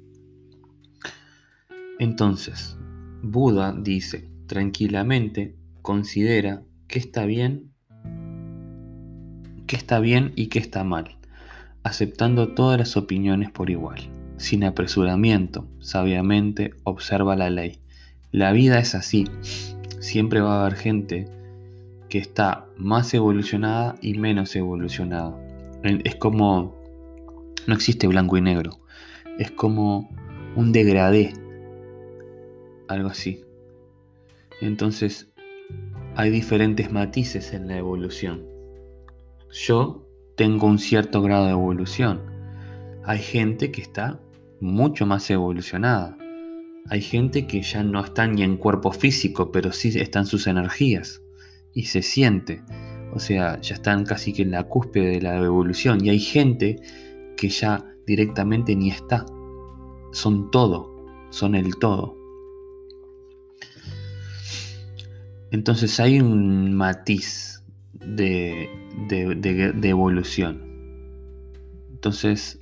Entonces, 1.98 2.76
Buda 3.22 3.72
dice, 3.72 4.30
tranquilamente 4.46 5.56
considera 5.82 6.62
qué 6.88 6.98
está 6.98 7.24
bien, 7.24 7.72
qué 9.66 9.76
está 9.76 10.00
bien 10.00 10.32
y 10.36 10.48
qué 10.48 10.58
está 10.58 10.84
mal 10.84 11.16
aceptando 11.84 12.48
todas 12.48 12.78
las 12.78 12.96
opiniones 12.96 13.50
por 13.50 13.70
igual. 13.70 14.00
Sin 14.38 14.64
apresuramiento, 14.64 15.68
sabiamente 15.78 16.72
observa 16.82 17.36
la 17.36 17.50
ley. 17.50 17.78
La 18.32 18.50
vida 18.50 18.80
es 18.80 18.96
así. 18.96 19.26
Siempre 20.00 20.40
va 20.40 20.56
a 20.56 20.60
haber 20.62 20.76
gente 20.76 21.28
que 22.08 22.18
está 22.18 22.66
más 22.76 23.14
evolucionada 23.14 23.94
y 24.00 24.14
menos 24.14 24.56
evolucionada. 24.56 25.36
Es 25.84 26.16
como... 26.16 26.74
No 27.66 27.74
existe 27.74 28.06
blanco 28.06 28.36
y 28.36 28.40
negro. 28.40 28.80
Es 29.38 29.50
como 29.50 30.10
un 30.56 30.72
degradé. 30.72 31.32
Algo 32.88 33.08
así. 33.08 33.44
Entonces, 34.60 35.30
hay 36.16 36.30
diferentes 36.30 36.90
matices 36.90 37.52
en 37.52 37.68
la 37.68 37.76
evolución. 37.76 38.46
Yo 39.50 40.06
tengo 40.36 40.66
un 40.66 40.78
cierto 40.78 41.22
grado 41.22 41.46
de 41.46 41.52
evolución. 41.52 42.22
Hay 43.04 43.18
gente 43.18 43.70
que 43.70 43.82
está 43.82 44.20
mucho 44.60 45.06
más 45.06 45.28
evolucionada. 45.30 46.16
Hay 46.88 47.02
gente 47.02 47.46
que 47.46 47.62
ya 47.62 47.82
no 47.82 48.02
está 48.02 48.26
ni 48.26 48.42
en 48.42 48.56
cuerpo 48.56 48.92
físico, 48.92 49.52
pero 49.52 49.72
sí 49.72 49.98
están 49.98 50.26
sus 50.26 50.46
energías 50.46 51.22
y 51.74 51.84
se 51.84 52.02
siente. 52.02 52.62
O 53.14 53.20
sea, 53.20 53.60
ya 53.60 53.74
están 53.74 54.04
casi 54.04 54.32
que 54.32 54.42
en 54.42 54.50
la 54.50 54.64
cúspide 54.64 55.10
de 55.10 55.22
la 55.22 55.36
evolución. 55.38 56.04
Y 56.04 56.10
hay 56.10 56.18
gente 56.18 56.80
que 57.36 57.48
ya 57.48 57.84
directamente 58.06 58.74
ni 58.74 58.90
está. 58.90 59.24
Son 60.12 60.50
todo, 60.50 61.06
son 61.30 61.54
el 61.54 61.76
todo. 61.76 62.16
Entonces 65.50 66.00
hay 66.00 66.20
un 66.20 66.74
matiz 66.74 67.62
de, 67.92 68.68
evolución. 69.82 70.62
Entonces, 71.92 72.58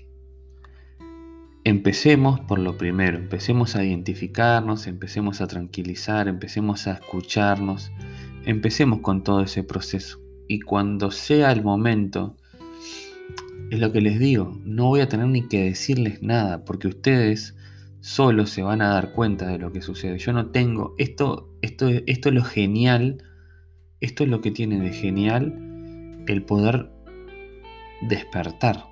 empecemos 1.65 2.41
por 2.41 2.59
lo 2.59 2.77
primero, 2.77 3.17
empecemos 3.17 3.77
a 3.77 3.85
identificarnos, 3.85 4.87
empecemos 4.87 5.41
a 5.41 5.47
tranquilizar, 5.47 6.29
empecemos 6.29 6.87
a 6.87 6.93
escucharnos, 6.93 7.91
empecemos 8.45 9.01
con 9.01 9.25
todo 9.25 9.41
ese 9.41 9.63
proceso. 9.63 10.21
Y 10.53 10.61
cuando 10.61 11.11
sea 11.11 11.53
el 11.53 11.63
momento, 11.63 12.37
es 13.71 13.79
lo 13.79 13.91
que 13.93 14.01
les 14.01 14.19
digo, 14.19 14.59
no 14.65 14.87
voy 14.87 15.01
a 15.01 15.09
tener 15.09 15.27
ni 15.27 15.49
que 15.49 15.65
decirles 15.65 16.23
nada, 16.23 16.65
porque 16.65 16.89
ustedes 16.89 17.57
solos 18.01 18.51
se 18.51 18.63
van 18.63 18.83
a 18.83 18.89
dar 18.89 19.13
cuenta 19.13 19.47
de 19.47 19.59
lo 19.59 19.73
que 19.73 19.83
sucede. 19.83 20.19
Yo 20.19 20.33
no 20.33 20.47
tengo, 20.47 20.95
esto, 20.99 21.49
esto, 21.63 21.89
esto 22.07 22.29
es 22.29 22.35
lo 22.35 22.45
genial 22.45 23.23
esto 24.03 24.25
es 24.25 24.31
lo 24.31 24.41
que 24.41 24.51
tiene 24.51 24.81
de 24.81 24.93
genial 24.93 25.55
el 26.27 26.43
poder 26.43 26.91
despertar 28.03 28.85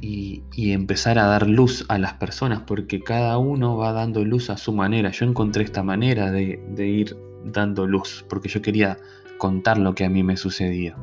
y, 0.00 0.44
empezar 0.56 1.18
a 1.18 1.26
dar 1.26 1.48
luz 1.48 1.84
a 1.88 1.98
las 1.98 2.14
personas, 2.14 2.60
porque 2.60 3.02
cada 3.02 3.38
uno 3.38 3.76
va 3.76 3.92
dando 3.92 4.24
luz 4.24 4.50
a 4.50 4.56
su 4.56 4.72
manera. 4.72 5.10
Yo 5.10 5.26
encontré 5.26 5.64
esta 5.64 5.82
manera 5.82 6.30
de, 6.30 6.62
de 6.70 6.86
ir 6.86 7.16
dando 7.44 7.86
luz, 7.86 8.24
porque 8.28 8.48
yo 8.48 8.62
quería 8.62 8.98
contar 9.40 9.78
lo 9.78 9.94
que 9.94 10.04
a 10.04 10.10
mí 10.10 10.22
me 10.22 10.36
sucedía. 10.36 10.94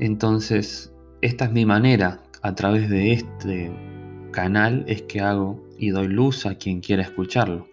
Entonces, 0.00 0.92
esta 1.20 1.44
es 1.44 1.52
mi 1.52 1.66
manera, 1.66 2.22
a 2.42 2.54
través 2.54 2.88
de 2.88 3.12
este 3.12 3.70
canal 4.32 4.84
es 4.88 5.02
que 5.02 5.20
hago 5.20 5.62
y 5.78 5.90
doy 5.90 6.08
luz 6.08 6.46
a 6.46 6.54
quien 6.54 6.80
quiera 6.80 7.02
escucharlo. 7.02 7.66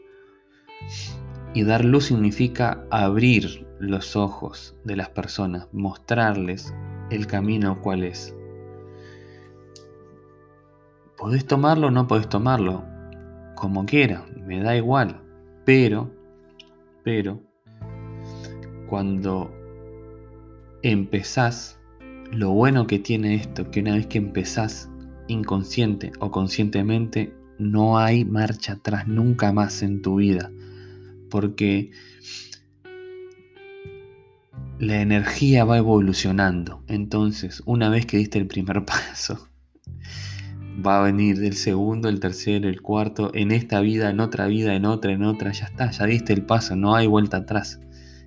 Y 1.53 1.63
dar 1.63 1.85
luz 1.85 2.07
significa 2.07 2.83
abrir 2.91 3.65
los 3.79 4.17
ojos 4.17 4.75
de 4.83 4.97
las 4.97 5.09
personas, 5.09 5.67
mostrarles 5.71 6.75
el 7.11 7.27
camino 7.27 7.79
cuál 7.81 8.03
es. 8.03 8.35
Podés 11.17 11.45
tomarlo 11.45 11.87
o 11.87 11.91
no 11.91 12.05
podés 12.05 12.27
tomarlo, 12.27 12.83
como 13.55 13.85
quiera, 13.85 14.25
me 14.45 14.61
da 14.61 14.75
igual. 14.75 15.21
Pero, 15.63 16.11
pero, 17.03 17.39
cuando 18.87 19.51
empezás, 20.81 21.79
lo 22.31 22.51
bueno 22.51 22.87
que 22.87 22.99
tiene 22.99 23.35
esto, 23.35 23.71
que 23.71 23.81
una 23.81 23.95
vez 23.95 24.07
que 24.07 24.17
empezás 24.17 24.89
inconsciente 25.27 26.11
o 26.19 26.31
conscientemente, 26.31 27.33
no 27.57 27.97
hay 27.97 28.25
marcha 28.25 28.73
atrás 28.73 29.07
nunca 29.07 29.51
más 29.51 29.81
en 29.81 30.01
tu 30.01 30.17
vida. 30.17 30.51
Porque 31.29 31.91
la 34.79 35.01
energía 35.01 35.65
va 35.65 35.77
evolucionando. 35.77 36.83
Entonces, 36.87 37.63
una 37.65 37.89
vez 37.89 38.05
que 38.05 38.17
diste 38.17 38.39
el 38.39 38.47
primer 38.47 38.85
paso, 38.85 39.49
va 40.85 40.99
a 40.99 41.03
venir 41.03 41.43
el 41.43 41.55
segundo, 41.55 42.09
el 42.09 42.19
tercero, 42.19 42.67
el 42.67 42.81
cuarto, 42.81 43.31
en 43.33 43.51
esta 43.51 43.79
vida, 43.79 44.09
en 44.09 44.19
otra 44.19 44.47
vida, 44.47 44.75
en 44.75 44.85
otra, 44.85 45.13
en 45.13 45.23
otra, 45.23 45.51
ya 45.51 45.65
está, 45.65 45.91
ya 45.91 46.05
diste 46.05 46.33
el 46.33 46.45
paso, 46.45 46.75
no 46.75 46.95
hay 46.95 47.07
vuelta 47.07 47.37
atrás. 47.37 47.79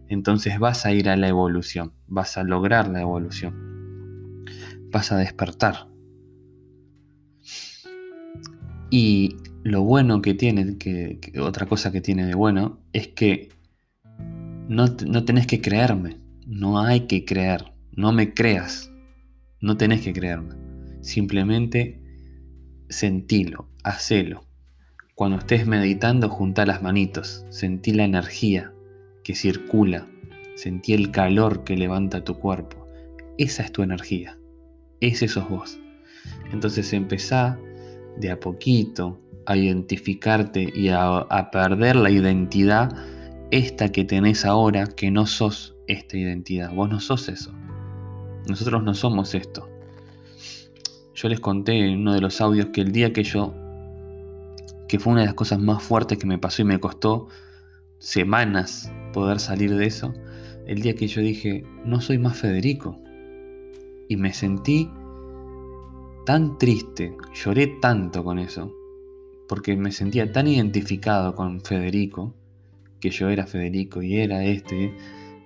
Entonces 0.09 0.59
vas 0.59 0.87
a 0.87 0.93
ir 0.93 1.09
a 1.09 1.17
la 1.17 1.29
evolución, 1.29 1.93
vas 2.07 2.39
a 2.39 2.43
lograr 2.43 2.89
la 2.89 3.03
evolución, 3.03 4.45
vas 4.91 5.13
a 5.13 5.19
despertar. 5.19 5.87
Y 8.91 9.37
lo 9.65 9.83
bueno 9.83 10.23
que 10.23 10.33
tiene, 10.33 10.79
que, 10.79 11.21
otra 11.41 11.67
cosa 11.67 11.93
que 11.93 12.01
tiene 12.01 12.25
de 12.25 12.35
bueno, 12.35 12.81
es 12.95 13.09
que 13.09 13.51
no, 14.69 14.87
no 15.07 15.25
tenés 15.25 15.47
que 15.47 15.61
creerme, 15.61 16.19
no 16.47 16.81
hay 16.81 17.01
que 17.01 17.27
creer, 17.27 17.73
no 17.93 18.13
me 18.13 18.33
creas, 18.33 18.91
no 19.61 19.77
tenés 19.77 20.01
que 20.01 20.15
creerme, 20.15 20.55
simplemente 21.03 22.01
sentilo, 22.89 23.69
hacelo. 23.85 24.47
Cuando 25.15 25.37
estés 25.37 25.67
meditando, 25.67 26.31
junta 26.31 26.65
las 26.65 26.81
manitos, 26.81 27.45
sentí 27.51 27.93
la 27.93 28.05
energía 28.05 28.73
que 29.29 29.35
circula, 29.35 30.07
sentí 30.55 30.95
el 30.95 31.11
calor 31.11 31.63
que 31.63 31.77
levanta 31.77 32.25
tu 32.25 32.39
cuerpo. 32.39 32.87
Esa 33.37 33.63
es 33.63 33.71
tu 33.71 33.83
energía, 33.83 34.39
ese 35.01 35.29
sos 35.29 35.51
vos. 35.51 35.79
Entonces 36.51 36.91
empezá 36.95 37.59
de 38.17 38.31
a 38.31 38.41
poquito 38.41 39.21
a 39.45 39.55
identificarte 39.55 40.73
y 40.75 40.89
a, 40.89 41.19
a 41.19 41.51
perder 41.51 41.97
la 41.97 42.09
identidad 42.09 42.91
esta 43.51 43.93
que 43.93 44.07
tenés 44.07 44.47
ahora, 44.47 44.87
que 44.87 45.11
no 45.11 45.27
sos 45.27 45.77
esta 45.89 46.17
identidad, 46.17 46.73
vos 46.73 46.89
no 46.89 46.99
sos 46.99 47.29
eso. 47.29 47.53
Nosotros 48.49 48.83
no 48.83 48.95
somos 48.95 49.35
esto. 49.35 49.69
Yo 51.15 51.29
les 51.29 51.41
conté 51.41 51.79
en 51.87 51.99
uno 51.99 52.15
de 52.15 52.23
los 52.23 52.41
audios 52.41 52.69
que 52.73 52.81
el 52.81 52.93
día 52.93 53.13
que 53.13 53.25
yo, 53.25 53.53
que 54.89 54.99
fue 54.99 55.13
una 55.13 55.21
de 55.21 55.27
las 55.27 55.35
cosas 55.35 55.59
más 55.59 55.83
fuertes 55.83 56.17
que 56.17 56.27
me 56.27 56.39
pasó 56.39 56.63
y 56.63 56.65
me 56.65 56.81
costó 56.81 57.29
semanas 57.99 58.91
poder 59.13 59.41
salir 59.41 59.75
de 59.75 59.87
eso, 59.87 60.15
el 60.67 60.83
día 60.83 60.95
que 60.95 61.07
yo 61.07 61.23
dije, 61.23 61.65
no 61.85 62.01
soy 62.01 62.19
más 62.19 62.39
Federico. 62.39 63.01
Y 64.09 64.17
me 64.17 64.33
sentí 64.33 64.91
tan 66.27 66.59
triste, 66.59 67.17
lloré 67.35 67.79
tanto 67.81 68.23
con 68.23 68.39
eso, 68.39 68.71
porque 69.49 69.77
me 69.77 69.93
sentía 69.93 70.31
tan 70.31 70.47
identificado 70.47 71.35
con 71.35 71.63
Federico, 71.63 72.35
que 73.01 73.11
yo 73.11 73.31
era 73.31 73.47
Federico 73.47 74.03
y 74.03 74.17
era 74.17 74.45
este, 74.45 74.95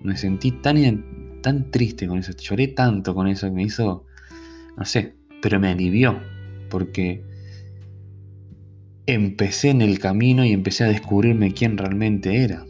me 0.00 0.16
sentí 0.16 0.50
tan, 0.50 1.40
tan 1.40 1.70
triste 1.70 2.08
con 2.08 2.18
eso, 2.18 2.32
lloré 2.32 2.68
tanto 2.68 3.14
con 3.14 3.28
eso 3.28 3.46
que 3.46 3.52
me 3.52 3.62
hizo, 3.62 4.06
no 4.76 4.84
sé, 4.84 5.14
pero 5.40 5.60
me 5.60 5.68
alivió, 5.68 6.18
porque 6.68 7.22
empecé 9.06 9.70
en 9.70 9.82
el 9.82 9.98
camino 9.98 10.44
y 10.44 10.52
empecé 10.52 10.84
a 10.84 10.88
descubrirme 10.88 11.52
quién 11.52 11.78
realmente 11.78 12.42
era. 12.42 12.64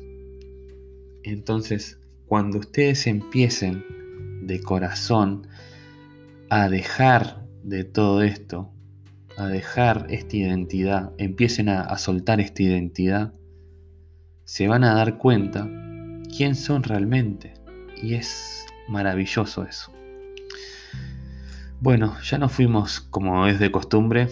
Entonces, 1.25 1.99
cuando 2.27 2.59
ustedes 2.59 3.07
empiecen 3.07 3.85
de 4.47 4.61
corazón 4.61 5.47
a 6.51 6.69
dejar 6.69 7.47
de 7.63 7.85
todo 7.85 8.23
esto, 8.23 8.73
a 9.37 9.47
dejar 9.47 10.07
esta 10.11 10.37
identidad, 10.37 11.13
empiecen 11.19 11.69
a, 11.69 11.97
soltar 11.99 12.41
esta 12.41 12.63
identidad, 12.63 13.33
se 14.45 14.69
van 14.69 14.85
a 14.85 14.95
dar 14.95 15.19
cuenta 15.19 15.69
quién 16.37 16.55
son 16.55 16.83
realmente. 16.83 17.55
Y 18.03 18.15
es 18.15 18.67
maravilloso 18.89 19.65
eso. 19.65 19.93
Bueno, 21.81 22.17
ya 22.23 22.39
nos 22.39 22.53
fuimos 22.53 23.01
como 23.01 23.47
es 23.47 23.59
de 23.59 23.71
costumbre, 23.71 24.29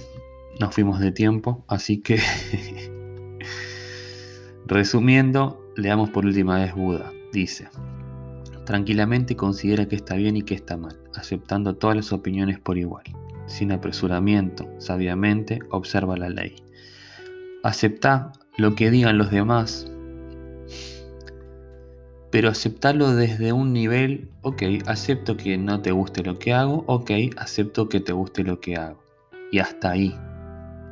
nos 0.61 0.75
fuimos 0.75 1.01
de 1.01 1.13
tiempo, 1.13 1.65
así 1.69 2.01
que 2.01 2.21
resumiendo, 4.67 5.60
leamos 5.77 6.11
por 6.11 6.27
última 6.27 6.57
vez 6.57 6.75
Buda. 6.75 7.13
Dice, 7.33 7.69
tranquilamente 8.65 9.37
considera 9.37 9.87
que 9.87 9.97
está 9.97 10.15
bien 10.15 10.37
y 10.37 10.43
que 10.43 10.55
está 10.55 10.77
mal, 10.77 10.99
aceptando 11.15 11.77
todas 11.77 11.97
las 11.97 12.13
opiniones 12.13 12.59
por 12.59 12.79
igual. 12.79 13.05
Sin 13.47 13.73
apresuramiento, 13.73 14.69
sabiamente, 14.79 15.59
observa 15.71 16.17
la 16.17 16.29
ley. 16.29 16.57
Acepta 17.63 18.33
lo 18.57 18.75
que 18.75 18.91
digan 18.91 19.19
los 19.19 19.31
demás, 19.31 19.91
pero 22.31 22.49
aceptarlo 22.49 23.15
desde 23.15 23.53
un 23.53 23.73
nivel, 23.73 24.29
ok, 24.43 24.63
acepto 24.87 25.37
que 25.37 25.59
no 25.59 25.83
te 25.83 25.91
guste 25.91 26.23
lo 26.23 26.39
que 26.39 26.53
hago, 26.53 26.85
ok, 26.87 27.11
acepto 27.37 27.89
que 27.89 28.01
te 28.01 28.13
guste 28.13 28.45
lo 28.45 28.61
que 28.61 28.77
hago. 28.77 29.03
Y 29.51 29.59
hasta 29.59 29.91
ahí. 29.91 30.17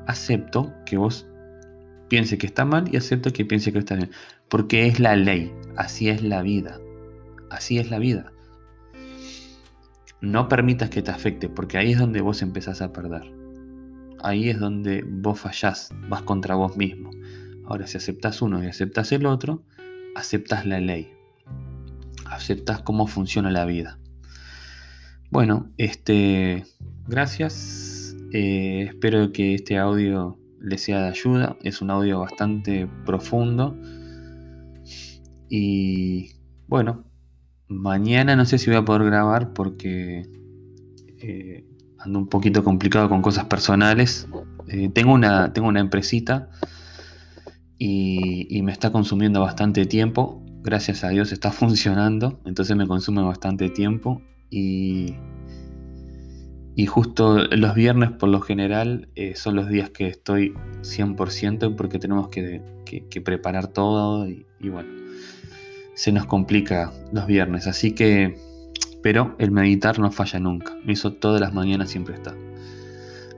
Acepto 0.06 0.72
que 0.84 0.96
vos 0.96 1.28
piense 2.08 2.38
que 2.38 2.46
está 2.46 2.64
mal 2.64 2.92
y 2.92 2.96
acepto 2.96 3.32
que 3.32 3.44
piense 3.44 3.72
que 3.72 3.78
está 3.78 3.94
bien. 3.94 4.10
Porque 4.48 4.86
es 4.86 5.00
la 5.00 5.16
ley, 5.16 5.52
así 5.76 6.08
es 6.08 6.22
la 6.22 6.42
vida. 6.42 6.80
Así 7.50 7.78
es 7.78 7.90
la 7.90 7.98
vida. 7.98 8.32
No 10.20 10.48
permitas 10.48 10.90
que 10.90 11.02
te 11.02 11.10
afecte, 11.10 11.48
porque 11.48 11.78
ahí 11.78 11.92
es 11.92 11.98
donde 11.98 12.20
vos 12.20 12.42
empezás 12.42 12.82
a 12.82 12.92
perder. 12.92 13.32
Ahí 14.22 14.48
es 14.48 14.58
donde 14.58 15.04
vos 15.06 15.40
fallás, 15.40 15.94
vas 16.08 16.22
contra 16.22 16.56
vos 16.56 16.76
mismo. 16.76 17.10
Ahora, 17.66 17.86
si 17.86 17.98
aceptas 17.98 18.42
uno 18.42 18.62
y 18.62 18.66
aceptas 18.66 19.12
el 19.12 19.26
otro, 19.26 19.62
aceptas 20.16 20.66
la 20.66 20.80
ley 20.80 21.18
aceptas 22.30 22.82
cómo 22.82 23.06
funciona 23.06 23.50
la 23.50 23.64
vida. 23.64 23.98
Bueno, 25.30 25.70
este, 25.76 26.64
gracias. 27.06 28.16
Eh, 28.32 28.86
espero 28.88 29.32
que 29.32 29.54
este 29.54 29.78
audio 29.78 30.38
les 30.60 30.82
sea 30.82 31.02
de 31.02 31.08
ayuda. 31.08 31.56
Es 31.62 31.82
un 31.82 31.90
audio 31.90 32.20
bastante 32.20 32.88
profundo. 33.04 33.76
Y 35.48 36.32
bueno, 36.66 37.04
mañana 37.68 38.36
no 38.36 38.44
sé 38.44 38.58
si 38.58 38.70
voy 38.70 38.76
a 38.76 38.84
poder 38.84 39.04
grabar 39.04 39.52
porque 39.52 40.28
eh, 41.20 41.64
ando 41.98 42.18
un 42.18 42.28
poquito 42.28 42.62
complicado 42.64 43.08
con 43.08 43.22
cosas 43.22 43.46
personales. 43.46 44.28
Eh, 44.68 44.90
tengo, 44.90 45.12
una, 45.12 45.52
tengo 45.52 45.68
una 45.68 45.80
empresita 45.80 46.50
y 47.80 48.60
me 48.62 48.72
está 48.72 48.90
consumiendo 48.90 49.40
bastante 49.40 49.86
tiempo. 49.86 50.42
Gracias 50.62 51.04
a 51.04 51.08
Dios 51.08 51.32
está 51.32 51.52
funcionando, 51.52 52.40
entonces 52.44 52.76
me 52.76 52.86
consume 52.86 53.22
bastante 53.22 53.70
tiempo. 53.70 54.22
Y, 54.50 55.14
y 56.78 56.86
justo 56.86 57.38
los 57.38 57.74
viernes 57.74 58.12
por 58.12 58.28
lo 58.28 58.40
general 58.40 59.08
eh, 59.16 59.34
son 59.34 59.56
los 59.56 59.68
días 59.68 59.90
que 59.90 60.06
estoy 60.06 60.54
100% 60.82 61.74
porque 61.74 61.98
tenemos 61.98 62.28
que, 62.28 62.62
preparar 63.24 63.66
todo 63.66 64.28
y, 64.28 64.46
y, 64.60 64.68
bueno, 64.68 64.88
se 65.98 66.12
nos 66.12 66.26
complica 66.26 66.92
los 67.12 67.26
viernes, 67.26 67.66
así 67.66 67.92
que... 67.92 68.38
Pero 69.02 69.34
el 69.38 69.50
meditar 69.50 69.98
no 69.98 70.12
falla 70.12 70.38
nunca, 70.38 70.76
eso 70.86 71.12
todas 71.12 71.40
las 71.40 71.54
mañanas 71.54 71.90
siempre 71.90 72.14
está. 72.14 72.36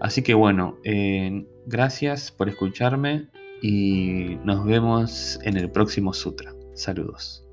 Así 0.00 0.22
que 0.22 0.34
bueno, 0.34 0.78
eh, 0.84 1.46
gracias 1.66 2.30
por 2.30 2.50
escucharme 2.50 3.28
y 3.62 4.36
nos 4.44 4.64
vemos 4.66 5.38
en 5.42 5.56
el 5.56 5.70
próximo 5.70 6.12
sutra. 6.12 6.54
Saludos. 6.74 7.46